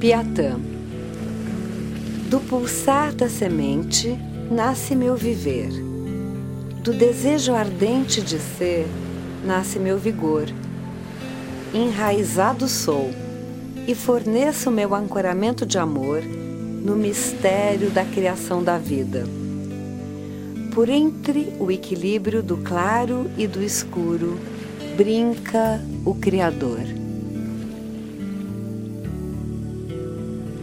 Piatã. 0.00 0.56
Do 2.30 2.38
pulsar 2.38 3.12
da 3.12 3.28
semente 3.28 4.16
nasce 4.48 4.94
meu 4.94 5.16
viver. 5.16 5.70
Do 6.84 6.92
desejo 6.92 7.52
ardente 7.52 8.22
de 8.22 8.38
ser 8.38 8.86
nasce 9.44 9.80
meu 9.80 9.98
vigor. 9.98 10.46
Enraizado 11.74 12.68
sou 12.68 13.10
e 13.88 13.94
forneço 13.96 14.70
meu 14.70 14.94
ancoramento 14.94 15.66
de 15.66 15.78
amor 15.78 16.22
no 16.22 16.94
mistério 16.94 17.90
da 17.90 18.04
criação 18.04 18.62
da 18.62 18.78
vida. 18.78 19.24
Por 20.72 20.88
entre 20.88 21.52
o 21.58 21.72
equilíbrio 21.72 22.40
do 22.40 22.58
claro 22.58 23.28
e 23.36 23.48
do 23.48 23.60
escuro, 23.60 24.38
brinca 24.96 25.80
o 26.04 26.14
Criador. 26.14 26.97